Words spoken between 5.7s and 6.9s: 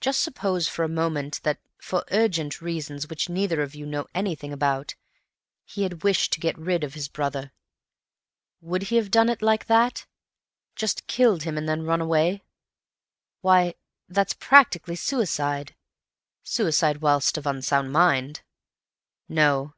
had wished to get rid